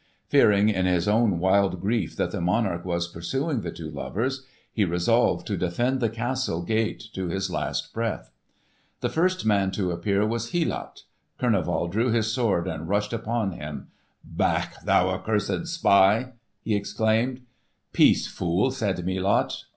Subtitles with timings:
[0.29, 4.83] Fearing in his own wild grief that the monarch was pursuing the two lovers, he
[4.83, 8.31] resolved to defend the castle gate to his last breath.
[9.01, 11.03] The first man to appear was Helot.
[11.39, 13.89] Kurneval drew his sword and rushed upon him.
[14.23, 16.31] "Back, thou cursed spy!"
[16.63, 17.41] he exclaimed.
[17.93, 19.53] "Peace, fool!" said Melot.